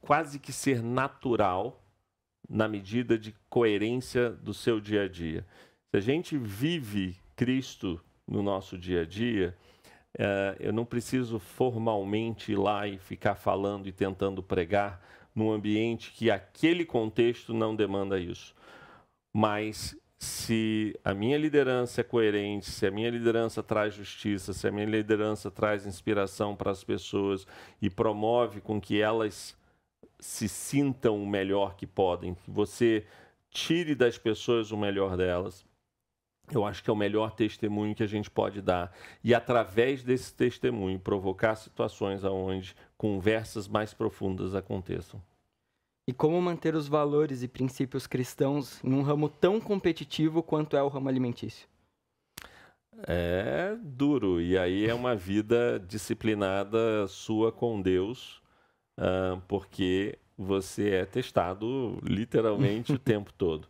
quase 0.00 0.38
que 0.38 0.52
ser 0.52 0.82
natural 0.82 1.82
na 2.48 2.68
medida 2.68 3.18
de 3.18 3.34
coerência 3.48 4.30
do 4.30 4.52
seu 4.52 4.80
dia 4.80 5.04
a 5.04 5.08
dia. 5.08 5.46
Se 5.90 5.96
a 5.96 6.00
gente 6.00 6.36
vive 6.36 7.16
Cristo 7.36 8.00
no 8.26 8.42
nosso 8.42 8.76
dia 8.78 9.02
a 9.02 9.06
dia, 9.06 9.56
uh, 10.18 10.56
eu 10.60 10.72
não 10.72 10.84
preciso 10.84 11.38
formalmente 11.38 12.52
ir 12.52 12.56
lá 12.56 12.86
e 12.86 12.98
ficar 12.98 13.34
falando 13.34 13.86
e 13.86 13.92
tentando 13.92 14.42
pregar 14.42 15.00
num 15.34 15.50
ambiente 15.50 16.12
que 16.12 16.30
aquele 16.30 16.84
contexto 16.84 17.52
não 17.52 17.74
demanda 17.74 18.18
isso. 18.18 18.54
Mas 19.32 19.96
se 20.18 20.98
a 21.04 21.12
minha 21.12 21.36
liderança 21.36 22.00
é 22.00 22.04
coerente, 22.04 22.70
se 22.70 22.86
a 22.86 22.90
minha 22.90 23.10
liderança 23.10 23.62
traz 23.62 23.94
justiça, 23.94 24.52
se 24.52 24.66
a 24.66 24.70
minha 24.70 24.86
liderança 24.86 25.50
traz 25.50 25.86
inspiração 25.86 26.54
para 26.54 26.70
as 26.70 26.82
pessoas 26.82 27.46
e 27.80 27.90
promove 27.90 28.60
com 28.60 28.80
que 28.80 29.00
elas 29.00 29.56
se 30.18 30.48
sintam 30.48 31.22
o 31.22 31.26
melhor 31.26 31.76
que 31.76 31.86
podem, 31.86 32.34
que 32.34 32.50
você 32.50 33.06
tire 33.50 33.94
das 33.94 34.16
pessoas 34.16 34.70
o 34.70 34.76
melhor 34.76 35.16
delas. 35.16 35.64
Eu 36.52 36.64
acho 36.64 36.82
que 36.82 36.90
é 36.90 36.92
o 36.92 36.96
melhor 36.96 37.32
testemunho 37.32 37.94
que 37.94 38.02
a 38.02 38.06
gente 38.06 38.30
pode 38.30 38.60
dar. 38.60 38.94
E 39.22 39.34
através 39.34 40.02
desse 40.02 40.34
testemunho, 40.34 40.98
provocar 40.98 41.54
situações 41.54 42.22
onde 42.22 42.76
conversas 42.98 43.66
mais 43.66 43.94
profundas 43.94 44.54
aconteçam. 44.54 45.22
E 46.06 46.12
como 46.12 46.40
manter 46.40 46.74
os 46.74 46.86
valores 46.86 47.42
e 47.42 47.48
princípios 47.48 48.06
cristãos 48.06 48.82
num 48.82 49.02
ramo 49.02 49.28
tão 49.28 49.58
competitivo 49.58 50.42
quanto 50.42 50.76
é 50.76 50.82
o 50.82 50.88
ramo 50.88 51.08
alimentício? 51.08 51.66
É 53.06 53.76
duro. 53.82 54.40
E 54.40 54.58
aí 54.58 54.86
é 54.86 54.94
uma 54.94 55.16
vida 55.16 55.82
disciplinada 55.88 57.06
sua 57.08 57.50
com 57.50 57.80
Deus 57.80 58.42
uh, 58.98 59.40
porque 59.48 60.18
você 60.36 60.90
é 60.90 61.04
testado 61.06 61.98
literalmente 62.02 62.92
o 62.92 62.98
tempo 63.00 63.32
todo. 63.32 63.66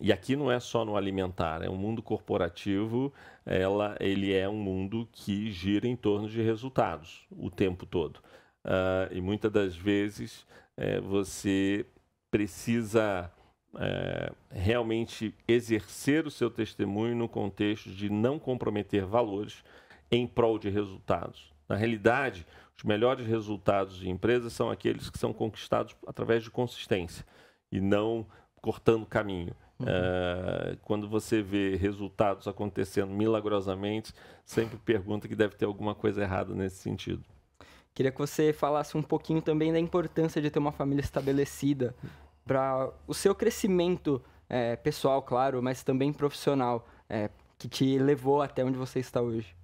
E 0.00 0.12
aqui 0.12 0.34
não 0.34 0.50
é 0.50 0.58
só 0.58 0.84
no 0.84 0.96
alimentar, 0.96 1.62
é 1.62 1.70
um 1.70 1.76
mundo 1.76 2.02
corporativo, 2.02 3.12
ela, 3.46 3.96
ele 4.00 4.32
é 4.32 4.48
um 4.48 4.56
mundo 4.56 5.08
que 5.12 5.52
gira 5.52 5.86
em 5.86 5.94
torno 5.94 6.28
de 6.28 6.42
resultados 6.42 7.24
o 7.30 7.48
tempo 7.48 7.86
todo. 7.86 8.18
Uh, 8.64 9.12
e 9.12 9.20
muitas 9.20 9.52
das 9.52 9.76
vezes 9.76 10.44
é, 10.76 11.00
você 11.00 11.86
precisa 12.30 13.30
é, 13.76 14.32
realmente 14.50 15.34
exercer 15.46 16.26
o 16.26 16.30
seu 16.30 16.50
testemunho 16.50 17.14
no 17.14 17.28
contexto 17.28 17.90
de 17.90 18.10
não 18.10 18.38
comprometer 18.38 19.04
valores 19.04 19.62
em 20.10 20.26
prol 20.26 20.58
de 20.58 20.68
resultados. 20.68 21.52
Na 21.68 21.76
realidade, 21.76 22.46
os 22.76 22.82
melhores 22.82 23.26
resultados 23.26 23.96
de 23.96 24.08
empresas 24.08 24.52
são 24.52 24.70
aqueles 24.70 25.08
que 25.08 25.18
são 25.18 25.32
conquistados 25.32 25.96
através 26.06 26.42
de 26.42 26.50
consistência 26.50 27.24
e 27.70 27.80
não 27.80 28.26
cortando 28.60 29.06
caminho. 29.06 29.54
Uhum. 29.78 29.86
Uh, 29.86 30.76
quando 30.82 31.08
você 31.08 31.42
vê 31.42 31.76
resultados 31.76 32.46
acontecendo 32.46 33.10
milagrosamente, 33.10 34.12
sempre 34.44 34.76
pergunta 34.78 35.26
que 35.26 35.34
deve 35.34 35.56
ter 35.56 35.64
alguma 35.64 35.94
coisa 35.94 36.22
errada 36.22 36.54
nesse 36.54 36.76
sentido. 36.76 37.24
Queria 37.94 38.10
que 38.10 38.18
você 38.18 38.52
falasse 38.52 38.96
um 38.96 39.02
pouquinho 39.02 39.40
também 39.40 39.72
da 39.72 39.78
importância 39.78 40.42
de 40.42 40.50
ter 40.50 40.58
uma 40.58 40.72
família 40.72 41.00
estabelecida 41.00 41.94
para 42.44 42.90
o 43.06 43.14
seu 43.14 43.34
crescimento 43.36 44.20
é, 44.48 44.74
pessoal, 44.74 45.22
claro, 45.22 45.62
mas 45.62 45.84
também 45.84 46.12
profissional, 46.12 46.88
é, 47.08 47.30
que 47.56 47.68
te 47.68 47.96
levou 47.98 48.42
até 48.42 48.64
onde 48.64 48.76
você 48.76 48.98
está 48.98 49.22
hoje. 49.22 49.54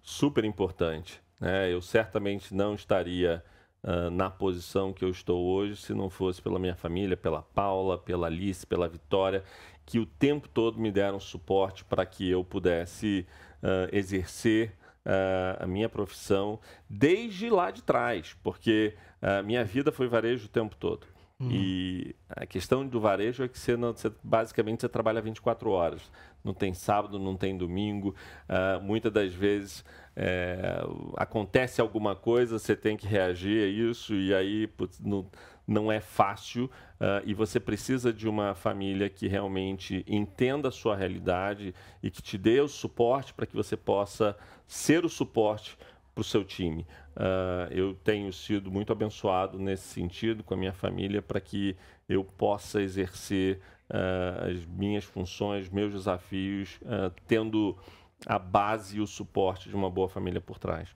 Super 0.00 0.44
importante. 0.44 1.20
Né? 1.40 1.72
Eu 1.72 1.82
certamente 1.82 2.54
não 2.54 2.74
estaria 2.74 3.42
uh, 3.82 4.10
na 4.10 4.30
posição 4.30 4.92
que 4.92 5.04
eu 5.04 5.10
estou 5.10 5.44
hoje 5.44 5.76
se 5.76 5.92
não 5.92 6.08
fosse 6.08 6.40
pela 6.40 6.60
minha 6.60 6.76
família, 6.76 7.16
pela 7.16 7.42
Paula, 7.42 7.98
pela 7.98 8.28
Alice, 8.28 8.64
pela 8.64 8.88
Vitória, 8.88 9.42
que 9.84 9.98
o 9.98 10.06
tempo 10.06 10.48
todo 10.48 10.78
me 10.78 10.92
deram 10.92 11.18
suporte 11.18 11.84
para 11.84 12.06
que 12.06 12.30
eu 12.30 12.44
pudesse 12.44 13.26
uh, 13.60 13.88
exercer 13.92 14.72
a 15.58 15.66
minha 15.66 15.88
profissão 15.88 16.60
desde 16.88 17.50
lá 17.50 17.70
de 17.70 17.82
trás, 17.82 18.36
porque 18.42 18.94
a 19.20 19.42
minha 19.42 19.64
vida 19.64 19.90
foi 19.90 20.06
varejo 20.06 20.46
o 20.46 20.48
tempo 20.48 20.76
todo. 20.76 21.06
Uhum. 21.40 21.50
E 21.50 22.14
a 22.28 22.46
questão 22.46 22.86
do 22.86 23.00
varejo 23.00 23.42
é 23.42 23.48
que 23.48 23.58
você, 23.58 23.76
não, 23.76 23.92
você, 23.92 24.12
basicamente 24.22 24.82
você 24.82 24.88
trabalha 24.88 25.20
24 25.20 25.70
horas. 25.70 26.02
Não 26.44 26.54
tem 26.54 26.72
sábado, 26.72 27.18
não 27.18 27.36
tem 27.36 27.56
domingo. 27.56 28.14
Uh, 28.48 28.80
muitas 28.80 29.12
das 29.12 29.32
vezes 29.32 29.84
é, 30.14 30.84
acontece 31.16 31.80
alguma 31.80 32.14
coisa, 32.14 32.58
você 32.58 32.76
tem 32.76 32.96
que 32.96 33.06
reagir 33.06 33.64
a 33.64 33.66
isso, 33.66 34.14
e 34.14 34.34
aí 34.34 34.66
putz, 34.66 35.00
não, 35.00 35.26
não 35.66 35.90
é 35.90 36.00
fácil. 36.00 36.64
Uh, 37.00 37.22
e 37.24 37.34
você 37.34 37.58
precisa 37.58 38.12
de 38.12 38.28
uma 38.28 38.54
família 38.54 39.08
que 39.08 39.26
realmente 39.26 40.04
entenda 40.06 40.68
a 40.68 40.72
sua 40.72 40.96
realidade 40.96 41.74
e 42.02 42.10
que 42.10 42.22
te 42.22 42.38
dê 42.38 42.60
o 42.60 42.68
suporte 42.68 43.34
para 43.34 43.46
que 43.46 43.56
você 43.56 43.76
possa 43.76 44.36
ser 44.66 45.04
o 45.04 45.08
suporte 45.08 45.76
para 46.14 46.20
o 46.20 46.24
seu 46.24 46.44
time. 46.44 46.86
Uh, 47.16 47.72
eu 47.72 47.94
tenho 47.94 48.32
sido 48.32 48.70
muito 48.70 48.92
abençoado 48.92 49.58
nesse 49.58 49.88
sentido 49.88 50.44
com 50.44 50.54
a 50.54 50.56
minha 50.56 50.72
família 50.72 51.20
para 51.20 51.40
que 51.40 51.76
eu 52.08 52.22
possa 52.22 52.80
exercer 52.82 53.60
uh, 53.90 54.50
as 54.50 54.64
minhas 54.66 55.04
funções, 55.04 55.68
meus 55.68 55.92
desafios, 55.92 56.78
tendo 57.26 57.76
a 58.26 58.38
base 58.38 58.98
e 58.98 59.00
o 59.00 59.06
suporte 59.06 59.68
de 59.68 59.74
uma 59.74 59.90
boa 59.90 60.08
família 60.08 60.40
por 60.40 60.58
trás. 60.58 60.94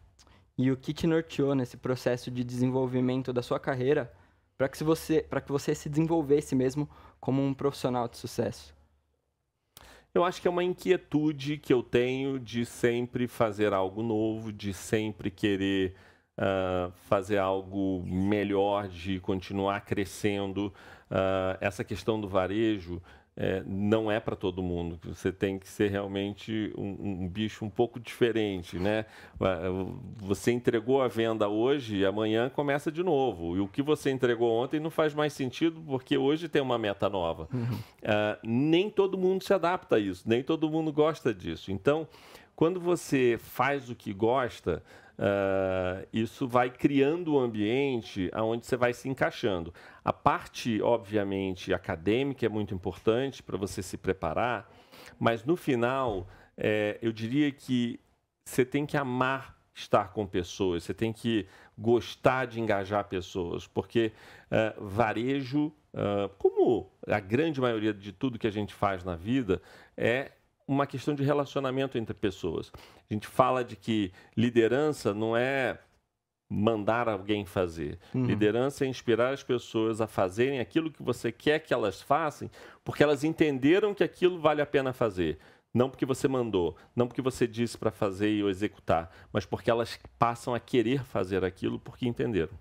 E 0.58 0.70
o 0.70 0.76
que 0.76 0.94
te 0.94 1.06
norteou 1.06 1.54
nesse 1.54 1.76
processo 1.76 2.30
de 2.30 2.42
desenvolvimento 2.42 3.32
da 3.32 3.42
sua 3.42 3.60
carreira 3.60 4.10
para 4.56 4.68
que 4.68 4.82
você 4.82 5.22
para 5.22 5.40
que 5.40 5.52
você 5.52 5.74
se 5.74 5.88
desenvolvesse 5.88 6.54
mesmo 6.54 6.88
como 7.20 7.42
um 7.42 7.52
profissional 7.52 8.08
de 8.08 8.16
sucesso? 8.16 8.74
Eu 10.14 10.24
acho 10.24 10.40
que 10.40 10.48
é 10.48 10.50
uma 10.50 10.64
inquietude 10.64 11.58
que 11.58 11.72
eu 11.72 11.82
tenho 11.82 12.38
de 12.40 12.64
sempre 12.64 13.28
fazer 13.28 13.74
algo 13.74 14.02
novo, 14.02 14.50
de 14.50 14.72
sempre 14.72 15.30
querer 15.30 15.94
uh, 16.38 16.90
fazer 17.08 17.36
algo 17.36 18.02
melhor, 18.06 18.88
de 18.88 19.20
continuar 19.20 19.82
crescendo. 19.82 20.72
Uh, 21.10 21.58
essa 21.60 21.84
questão 21.84 22.18
do 22.18 22.26
varejo 22.26 23.02
é, 23.36 23.62
não 23.66 24.10
é 24.10 24.18
para 24.18 24.34
todo 24.34 24.62
mundo. 24.62 24.98
Você 25.04 25.30
tem 25.30 25.58
que 25.58 25.68
ser 25.68 25.90
realmente 25.90 26.72
um, 26.76 27.24
um, 27.24 27.28
bicho 27.28 27.64
um 27.64 27.70
pouco 27.70 28.00
diferente, 28.00 28.78
né? 28.78 29.04
Você 30.18 30.52
entregou 30.52 31.02
a 31.02 31.08
venda 31.08 31.46
hoje 31.46 31.98
e 31.98 32.06
amanhã 32.06 32.48
começa 32.48 32.90
de 32.90 33.02
novo. 33.02 33.56
E 33.56 33.60
o 33.60 33.68
que 33.68 33.82
você 33.82 34.10
entregou 34.10 34.50
ontem 34.50 34.80
não 34.80 34.90
faz 34.90 35.12
mais 35.12 35.34
sentido 35.34 35.82
porque 35.86 36.16
hoje 36.16 36.48
tem 36.48 36.62
uma 36.62 36.78
meta 36.78 37.10
nova. 37.10 37.46
Uhum. 37.52 37.74
Uh, 37.74 38.38
nem 38.42 38.88
todo 38.88 39.18
mundo 39.18 39.44
se 39.44 39.52
adapta 39.52 39.96
a 39.96 39.98
isso, 39.98 40.26
nem 40.26 40.42
todo 40.42 40.70
mundo 40.70 40.90
gosta 40.90 41.34
disso. 41.34 41.70
Então, 41.70 42.08
quando 42.54 42.80
você 42.80 43.36
faz 43.38 43.90
o 43.90 43.94
que 43.94 44.14
gosta, 44.14 44.82
Uh, 45.18 46.06
isso 46.12 46.46
vai 46.46 46.68
criando 46.68 47.34
um 47.34 47.38
ambiente 47.38 48.30
onde 48.34 48.66
você 48.66 48.76
vai 48.76 48.92
se 48.92 49.08
encaixando. 49.08 49.72
A 50.04 50.12
parte, 50.12 50.80
obviamente, 50.82 51.72
acadêmica 51.72 52.44
é 52.44 52.48
muito 52.48 52.74
importante 52.74 53.42
para 53.42 53.56
você 53.56 53.82
se 53.82 53.96
preparar, 53.96 54.70
mas 55.18 55.44
no 55.44 55.56
final, 55.56 56.28
é, 56.56 56.98
eu 57.00 57.12
diria 57.12 57.50
que 57.50 57.98
você 58.44 58.64
tem 58.64 58.84
que 58.84 58.96
amar 58.96 59.56
estar 59.74 60.12
com 60.12 60.26
pessoas, 60.26 60.84
você 60.84 60.94
tem 60.94 61.12
que 61.12 61.46
gostar 61.76 62.46
de 62.46 62.60
engajar 62.60 63.04
pessoas, 63.04 63.66
porque 63.66 64.10
uh, 64.50 64.86
varejo, 64.86 65.66
uh, 65.92 66.28
como 66.38 66.90
a 67.06 67.20
grande 67.20 67.60
maioria 67.60 67.92
de 67.92 68.10
tudo 68.10 68.38
que 68.38 68.46
a 68.46 68.50
gente 68.50 68.72
faz 68.72 69.04
na 69.04 69.14
vida, 69.14 69.60
é 69.94 70.32
uma 70.66 70.86
questão 70.86 71.14
de 71.14 71.22
relacionamento 71.22 71.96
entre 71.96 72.14
pessoas. 72.14 72.72
A 73.08 73.14
gente 73.14 73.26
fala 73.26 73.64
de 73.64 73.76
que 73.76 74.12
liderança 74.36 75.14
não 75.14 75.36
é 75.36 75.78
mandar 76.48 77.08
alguém 77.08 77.44
fazer. 77.44 77.98
Uhum. 78.14 78.24
Liderança 78.24 78.84
é 78.84 78.88
inspirar 78.88 79.32
as 79.32 79.42
pessoas 79.42 80.00
a 80.00 80.06
fazerem 80.06 80.60
aquilo 80.60 80.90
que 80.90 81.02
você 81.02 81.32
quer 81.32 81.58
que 81.60 81.74
elas 81.74 82.00
façam, 82.00 82.50
porque 82.84 83.02
elas 83.02 83.24
entenderam 83.24 83.94
que 83.94 84.04
aquilo 84.04 84.38
vale 84.38 84.62
a 84.62 84.66
pena 84.66 84.92
fazer. 84.92 85.38
Não 85.74 85.90
porque 85.90 86.06
você 86.06 86.26
mandou, 86.26 86.76
não 86.94 87.06
porque 87.06 87.20
você 87.20 87.46
disse 87.46 87.76
para 87.76 87.90
fazer 87.90 88.30
e 88.30 88.42
executar, 88.48 89.10
mas 89.32 89.44
porque 89.44 89.70
elas 89.70 89.98
passam 90.18 90.54
a 90.54 90.60
querer 90.60 91.04
fazer 91.04 91.44
aquilo 91.44 91.78
porque 91.78 92.08
entenderam. 92.08 92.54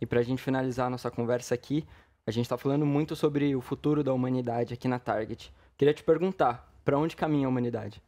E 0.00 0.06
para 0.06 0.20
a 0.20 0.22
gente 0.22 0.42
finalizar 0.42 0.86
a 0.86 0.90
nossa 0.90 1.10
conversa 1.10 1.54
aqui, 1.54 1.84
a 2.26 2.30
gente 2.30 2.46
está 2.46 2.56
falando 2.56 2.86
muito 2.86 3.14
sobre 3.14 3.54
o 3.54 3.60
futuro 3.60 4.02
da 4.02 4.14
humanidade 4.14 4.72
aqui 4.72 4.88
na 4.88 4.98
Target. 4.98 5.52
Queria 5.76 5.92
te 5.92 6.02
perguntar, 6.02 6.73
para 6.84 6.98
onde 6.98 7.16
caminha 7.16 7.46
a 7.46 7.50
humanidade? 7.50 8.02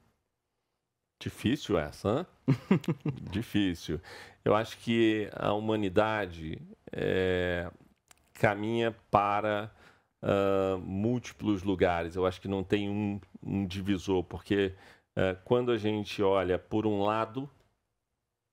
Difícil 1.21 1.79
essa, 1.79 2.27
hein? 2.49 2.79
Difícil. 3.33 4.01
Eu 4.45 4.55
acho 4.55 4.77
que 4.79 5.31
a 5.33 5.53
humanidade 5.53 6.61
é, 6.93 7.71
caminha 8.35 8.95
para 9.11 9.71
uh, 10.23 10.79
múltiplos 10.79 11.63
lugares. 11.63 12.17
Eu 12.17 12.27
acho 12.27 12.41
que 12.41 12.49
não 12.49 12.63
tem 12.63 12.89
um, 12.89 13.21
um 13.43 13.67
divisor, 13.67 14.23
porque 14.25 14.75
uh, 15.17 15.37
quando 15.45 15.73
a 15.73 15.79
gente 15.79 16.23
olha 16.23 16.59
por 16.59 16.87
um 16.87 17.03
lado, 17.03 17.49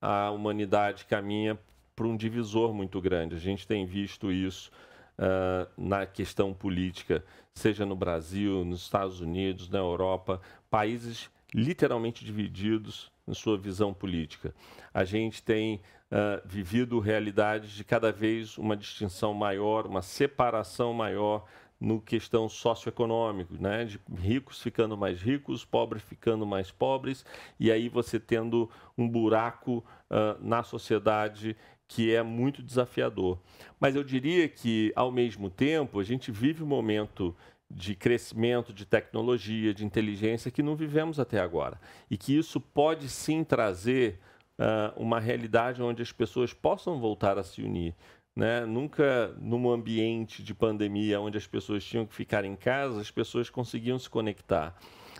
a 0.02 0.32
humanidade 0.32 1.06
caminha 1.06 1.60
para 1.96 2.08
um 2.08 2.18
divisor 2.18 2.74
muito 2.74 3.00
grande. 3.02 3.36
A 3.36 3.40
gente 3.40 3.68
tem 3.68 3.86
visto 3.86 4.32
isso 4.32 4.72
uh, 5.18 5.70
na 5.78 6.06
questão 6.06 6.54
política, 6.54 7.24
seja 7.54 7.86
no 7.86 7.96
Brasil, 7.96 8.66
nos 8.66 8.82
Estados 8.82 9.22
Unidos, 9.22 9.70
na 9.70 9.80
Europa, 9.80 10.42
países 10.70 11.30
literalmente 11.54 12.26
divididos 12.26 13.12
em 13.28 13.34
sua 13.34 13.58
visão 13.58 13.94
política. 13.94 14.54
A 14.94 15.04
gente 15.04 15.42
tem 15.42 15.82
uh, 16.12 16.42
vivido 16.46 17.00
realidades 17.00 17.72
de 17.72 17.84
cada 17.84 18.12
vez 18.12 18.58
uma 18.58 18.76
distinção 18.76 19.34
maior, 19.34 19.86
uma 19.86 20.02
separação 20.02 20.94
maior 20.94 21.46
no 21.80 22.00
questão 22.00 22.48
socioeconômico, 22.48 23.56
né? 23.60 23.84
de 23.84 24.00
ricos 24.18 24.62
ficando 24.62 24.96
mais 24.96 25.22
ricos, 25.22 25.66
pobres 25.66 26.02
ficando 26.02 26.46
mais 26.46 26.72
pobres, 26.72 27.26
e 27.60 27.70
aí 27.72 27.90
você 27.90 28.20
tendo 28.20 28.70
um 28.98 29.08
buraco 29.08 29.84
uh, 30.10 30.42
na 30.42 30.64
sociedade 30.64 31.58
que 31.94 32.14
é 32.14 32.24
muito 32.24 32.64
desafiador. 32.64 33.38
Mas 33.80 33.96
eu 33.96 34.04
diria 34.04 34.50
que, 34.50 34.92
ao 34.96 35.12
mesmo 35.12 35.48
tempo, 35.48 36.00
a 36.00 36.04
gente 36.04 36.32
vive 36.32 36.64
um 36.64 36.68
momento 36.68 37.36
de 37.70 37.94
crescimento 37.96 38.74
de 38.74 38.84
tecnologia, 38.84 39.74
de 39.76 39.86
inteligência 39.86 40.50
que 40.50 40.64
não 40.64 40.76
vivemos 40.76 41.20
até 41.20 41.40
agora. 41.40 41.80
E 42.10 42.18
que 42.18 42.36
isso 42.36 42.60
pode 42.60 43.08
sim 43.10 43.44
trazer 43.44 44.20
uh, 44.58 45.00
uma 45.00 45.20
realidade 45.20 45.84
onde 45.84 46.02
as 46.02 46.12
pessoas 46.12 46.52
possam 46.52 47.00
voltar 47.00 47.38
a 47.38 47.44
se 47.44 47.62
unir. 47.62 47.94
Né? 48.36 48.66
Nunca 48.66 49.32
num 49.40 49.70
ambiente 49.70 50.42
de 50.42 50.56
pandemia 50.56 51.22
onde 51.22 51.38
as 51.38 51.46
pessoas 51.46 51.84
tinham 51.84 52.08
que 52.08 52.16
ficar 52.16 52.44
em 52.44 52.56
casa, 52.56 53.00
as 53.00 53.12
pessoas 53.12 53.52
conseguiam 53.52 54.00
se 54.00 54.10
conectar. 54.10 54.76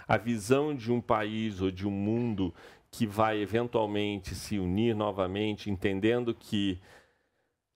A 0.08 0.18
visão 0.18 0.76
de 0.76 0.92
um 0.92 1.00
país 1.00 1.62
ou 1.62 1.70
de 1.70 1.88
um 1.88 1.92
mundo 1.92 2.52
que 2.94 3.08
vai 3.08 3.40
eventualmente 3.40 4.36
se 4.36 4.60
unir 4.60 4.96
novamente, 4.96 5.68
entendendo 5.68 6.32
que 6.32 6.80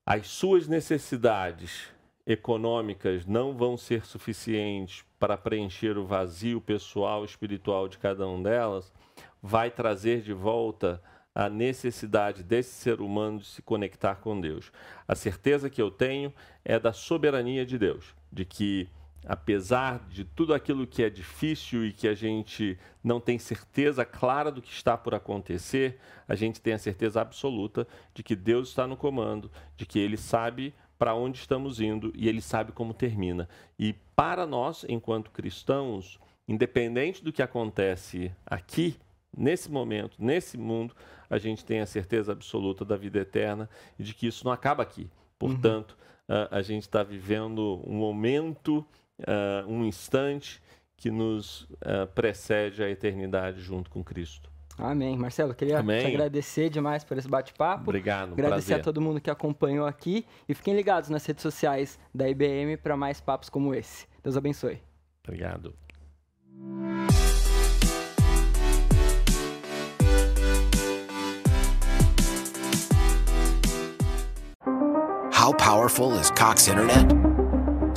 as 0.06 0.28
suas 0.28 0.68
necessidades 0.68 1.88
econômicas 2.24 3.26
não 3.26 3.58
vão 3.58 3.76
ser 3.76 4.06
suficientes 4.06 5.04
para 5.18 5.36
preencher 5.36 5.98
o 5.98 6.06
vazio 6.06 6.62
pessoal 6.62 7.26
espiritual 7.26 7.88
de 7.88 7.98
cada 7.98 8.28
um 8.28 8.44
delas, 8.44 8.94
vai 9.42 9.72
trazer 9.72 10.22
de 10.22 10.34
volta 10.34 11.02
a 11.34 11.50
necessidade 11.50 12.44
desse 12.44 12.76
ser 12.76 13.02
humano 13.02 13.40
de 13.40 13.48
se 13.48 13.64
conectar 13.64 14.18
com 14.18 14.40
Deus. 14.40 14.72
A 15.08 15.16
certeza 15.16 15.68
que 15.68 15.82
eu 15.82 15.90
tenho 15.90 16.32
é 16.64 16.78
da 16.78 16.94
soberania 16.94 17.66
de 17.66 17.80
Deus, 17.80 18.16
de 18.32 18.46
que 18.46 18.88
apesar 19.28 20.00
de 20.08 20.24
tudo 20.24 20.54
aquilo 20.54 20.88
que 20.88 21.04
é 21.04 21.10
difícil 21.10 21.86
e 21.86 21.92
que 21.92 22.08
a 22.08 22.14
gente 22.14 22.80
não 23.04 23.20
tem 23.20 23.38
certeza 23.38 24.06
clara 24.06 24.50
do 24.50 24.62
que 24.62 24.72
está 24.72 24.98
por 24.98 25.14
acontecer, 25.14 26.00
a 26.28 26.34
gente 26.34 26.62
tem 26.62 26.74
a 26.74 26.80
certeza 26.80 27.20
absoluta 27.20 27.86
de 28.14 28.24
que 28.24 28.36
Deus 28.36 28.70
está 28.70 28.88
no 28.88 28.96
comando, 28.96 29.52
de 29.76 29.86
que 29.86 30.00
ele 30.00 30.16
sabe 30.16 30.74
para 30.98 31.14
onde 31.14 31.40
estamos 31.40 31.82
indo 31.82 32.12
e 32.16 32.30
ele 32.30 32.42
sabe 32.42 32.72
como 32.72 32.94
termina. 32.94 33.50
E 33.78 33.94
para 34.16 34.46
nós, 34.46 34.86
enquanto 34.88 35.30
cristãos, 35.30 36.18
independente 36.48 37.22
do 37.22 37.34
que 37.34 37.42
acontece 37.42 38.32
aqui, 38.46 38.96
nesse 39.36 39.70
momento, 39.70 40.16
nesse 40.18 40.58
mundo, 40.58 40.96
a 41.30 41.38
gente 41.38 41.66
tem 41.66 41.82
a 41.82 41.86
certeza 41.86 42.32
absoluta 42.32 42.86
da 42.86 42.96
vida 42.96 43.20
eterna 43.20 43.70
e 44.00 44.04
de 44.04 44.14
que 44.14 44.26
isso 44.26 44.46
não 44.46 44.54
acaba 44.54 44.84
aqui. 44.84 45.10
Portanto, 45.38 45.98
uhum. 46.30 46.36
a, 46.50 46.58
a 46.58 46.62
gente 46.62 46.84
está 46.84 47.04
vivendo 47.04 47.84
um 47.86 47.94
momento, 47.94 48.86
uh, 49.22 49.68
um 49.68 49.86
instante 49.86 50.62
que 50.96 51.12
nos 51.12 51.62
uh, 51.62 52.08
precede 52.14 52.84
a 52.84 52.90
eternidade 52.90 53.62
junto 53.62 53.90
com 53.90 54.04
Cristo. 54.04 54.50
Amém. 54.78 55.18
Marcelo, 55.18 55.56
queria 55.56 55.80
Amém. 55.80 56.02
te 56.02 56.08
agradecer 56.08 56.70
demais 56.70 57.04
por 57.04 57.18
esse 57.18 57.28
bate-papo. 57.28 57.84
Obrigado. 57.84 58.34
Agradecer 58.34 58.68
prazer. 58.68 58.80
a 58.80 58.84
todo 58.84 59.02
mundo 59.02 59.20
que 59.20 59.30
acompanhou 59.30 59.88
aqui 59.88 60.26
e 60.48 60.54
fiquem 60.54 60.76
ligados 60.76 61.10
nas 61.10 61.26
redes 61.26 61.42
sociais 61.42 62.00
da 62.14 62.30
IBM 62.30 62.78
para 62.78 62.96
mais 62.96 63.20
papos 63.20 63.50
como 63.50 63.74
esse. 63.74 64.06
Deus 64.24 64.38
abençoe. 64.38 64.80
Obrigado. 65.28 65.74
How 75.32 75.54
powerful 75.54 76.14
is 76.20 76.30
Cox 76.32 76.68
Internet? 76.68 77.27